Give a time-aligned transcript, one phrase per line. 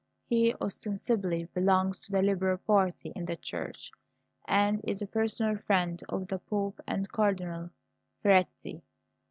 [0.25, 3.91] He ostensibly belongs to the liberal party in the Church,
[4.47, 7.69] and is a personal friend of the Pope and Cardinal
[8.23, 8.81] Feretti.